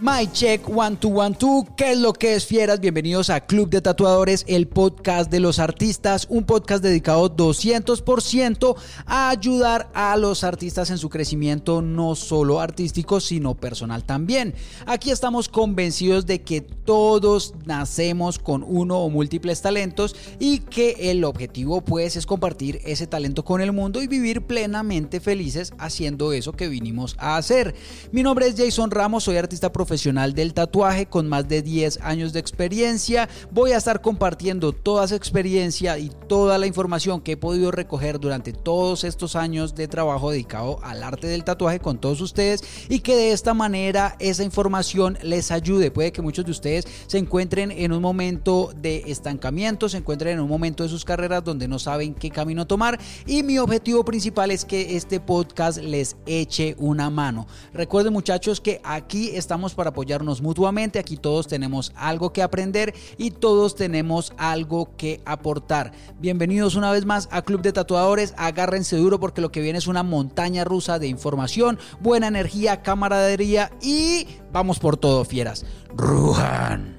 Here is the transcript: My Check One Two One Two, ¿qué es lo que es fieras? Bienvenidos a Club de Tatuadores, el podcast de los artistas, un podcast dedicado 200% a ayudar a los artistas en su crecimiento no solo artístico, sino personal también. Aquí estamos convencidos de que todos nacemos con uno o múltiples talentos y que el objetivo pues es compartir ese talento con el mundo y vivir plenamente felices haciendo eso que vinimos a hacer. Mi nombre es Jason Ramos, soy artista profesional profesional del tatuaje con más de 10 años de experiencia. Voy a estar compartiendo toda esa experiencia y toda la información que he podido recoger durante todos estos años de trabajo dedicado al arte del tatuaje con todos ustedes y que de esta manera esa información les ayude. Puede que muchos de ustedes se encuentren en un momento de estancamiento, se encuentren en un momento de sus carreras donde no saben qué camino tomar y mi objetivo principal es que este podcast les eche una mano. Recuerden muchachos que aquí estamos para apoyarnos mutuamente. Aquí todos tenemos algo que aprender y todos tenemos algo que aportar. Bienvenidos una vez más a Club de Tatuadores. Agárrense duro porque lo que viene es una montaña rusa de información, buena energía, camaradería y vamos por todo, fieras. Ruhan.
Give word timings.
My 0.00 0.30
Check 0.30 0.68
One 0.68 0.94
Two 0.94 1.08
One 1.08 1.34
Two, 1.34 1.66
¿qué 1.76 1.90
es 1.90 1.98
lo 1.98 2.12
que 2.12 2.36
es 2.36 2.46
fieras? 2.46 2.78
Bienvenidos 2.78 3.30
a 3.30 3.40
Club 3.40 3.68
de 3.68 3.80
Tatuadores, 3.80 4.44
el 4.46 4.68
podcast 4.68 5.28
de 5.28 5.40
los 5.40 5.58
artistas, 5.58 6.28
un 6.30 6.44
podcast 6.44 6.84
dedicado 6.84 7.34
200% 7.36 8.76
a 9.06 9.30
ayudar 9.30 9.90
a 9.94 10.16
los 10.16 10.44
artistas 10.44 10.90
en 10.90 10.98
su 10.98 11.08
crecimiento 11.08 11.82
no 11.82 12.14
solo 12.14 12.60
artístico, 12.60 13.18
sino 13.18 13.56
personal 13.56 14.04
también. 14.04 14.54
Aquí 14.86 15.10
estamos 15.10 15.48
convencidos 15.48 16.26
de 16.26 16.42
que 16.42 16.60
todos 16.60 17.54
nacemos 17.66 18.38
con 18.38 18.62
uno 18.62 19.00
o 19.00 19.10
múltiples 19.10 19.62
talentos 19.62 20.14
y 20.38 20.60
que 20.60 21.10
el 21.10 21.24
objetivo 21.24 21.80
pues 21.80 22.14
es 22.14 22.24
compartir 22.24 22.80
ese 22.84 23.08
talento 23.08 23.44
con 23.44 23.60
el 23.60 23.72
mundo 23.72 24.00
y 24.00 24.06
vivir 24.06 24.42
plenamente 24.42 25.18
felices 25.18 25.72
haciendo 25.76 26.32
eso 26.32 26.52
que 26.52 26.68
vinimos 26.68 27.16
a 27.18 27.36
hacer. 27.36 27.74
Mi 28.12 28.22
nombre 28.22 28.46
es 28.46 28.54
Jason 28.56 28.92
Ramos, 28.92 29.24
soy 29.24 29.38
artista 29.38 29.72
profesional 29.72 29.87
profesional 29.88 30.34
del 30.34 30.52
tatuaje 30.52 31.06
con 31.06 31.28
más 31.28 31.48
de 31.48 31.62
10 31.62 32.00
años 32.02 32.34
de 32.34 32.40
experiencia. 32.40 33.26
Voy 33.50 33.72
a 33.72 33.78
estar 33.78 34.02
compartiendo 34.02 34.74
toda 34.74 35.06
esa 35.06 35.16
experiencia 35.16 35.98
y 35.98 36.10
toda 36.28 36.58
la 36.58 36.66
información 36.66 37.22
que 37.22 37.32
he 37.32 37.36
podido 37.38 37.70
recoger 37.70 38.20
durante 38.20 38.52
todos 38.52 39.02
estos 39.02 39.34
años 39.34 39.74
de 39.74 39.88
trabajo 39.88 40.30
dedicado 40.30 40.78
al 40.82 41.02
arte 41.02 41.26
del 41.26 41.42
tatuaje 41.42 41.80
con 41.80 41.96
todos 41.96 42.20
ustedes 42.20 42.62
y 42.90 43.00
que 43.00 43.16
de 43.16 43.32
esta 43.32 43.54
manera 43.54 44.14
esa 44.18 44.44
información 44.44 45.16
les 45.22 45.50
ayude. 45.50 45.90
Puede 45.90 46.12
que 46.12 46.20
muchos 46.20 46.44
de 46.44 46.50
ustedes 46.50 46.86
se 47.06 47.16
encuentren 47.16 47.70
en 47.70 47.92
un 47.92 48.02
momento 48.02 48.74
de 48.76 49.04
estancamiento, 49.06 49.88
se 49.88 49.96
encuentren 49.96 50.34
en 50.34 50.40
un 50.40 50.50
momento 50.50 50.82
de 50.82 50.90
sus 50.90 51.06
carreras 51.06 51.44
donde 51.44 51.66
no 51.66 51.78
saben 51.78 52.12
qué 52.12 52.28
camino 52.28 52.66
tomar 52.66 53.00
y 53.26 53.42
mi 53.42 53.58
objetivo 53.58 54.04
principal 54.04 54.50
es 54.50 54.66
que 54.66 54.96
este 54.96 55.18
podcast 55.18 55.78
les 55.78 56.18
eche 56.26 56.76
una 56.78 57.08
mano. 57.08 57.46
Recuerden 57.72 58.12
muchachos 58.12 58.60
que 58.60 58.82
aquí 58.84 59.30
estamos 59.30 59.77
para 59.78 59.90
apoyarnos 59.90 60.42
mutuamente. 60.42 60.98
Aquí 60.98 61.16
todos 61.16 61.46
tenemos 61.46 61.92
algo 61.94 62.32
que 62.32 62.42
aprender 62.42 62.94
y 63.16 63.30
todos 63.30 63.76
tenemos 63.76 64.32
algo 64.36 64.90
que 64.96 65.20
aportar. 65.24 65.92
Bienvenidos 66.18 66.74
una 66.74 66.90
vez 66.90 67.06
más 67.06 67.28
a 67.30 67.42
Club 67.42 67.62
de 67.62 67.72
Tatuadores. 67.72 68.34
Agárrense 68.36 68.96
duro 68.96 69.20
porque 69.20 69.40
lo 69.40 69.52
que 69.52 69.60
viene 69.60 69.78
es 69.78 69.86
una 69.86 70.02
montaña 70.02 70.64
rusa 70.64 70.98
de 70.98 71.06
información, 71.06 71.78
buena 72.00 72.26
energía, 72.26 72.82
camaradería 72.82 73.70
y 73.80 74.26
vamos 74.52 74.80
por 74.80 74.96
todo, 74.96 75.24
fieras. 75.24 75.64
Ruhan. 75.94 76.97